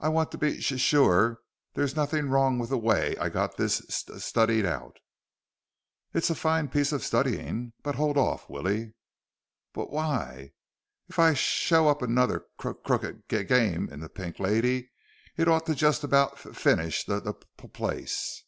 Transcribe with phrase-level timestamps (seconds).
[0.00, 1.40] "I want to be s sure
[1.72, 4.98] there's nothing wrong with the way I got this s studied out."
[6.12, 7.72] "It's a fine piece of studying.
[7.82, 8.92] But hold off, Willie."
[9.72, 10.52] "Wh why?
[11.08, 14.90] If I show up another c crooked g game in the Pink Lady,
[15.38, 18.44] it ought to just about f finish the p place."